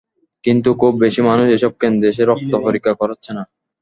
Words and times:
কিন্তু 0.43 0.69
খুব 0.81 0.93
বেশি 1.03 1.21
মানুষ 1.29 1.47
এসব 1.51 1.71
কেন্দ্রে 1.81 2.09
এসে 2.11 2.23
রক্ত 2.25 2.51
পরীক্ষা 2.65 2.93
করাচ্ছে 2.99 3.31
না। 3.33 3.43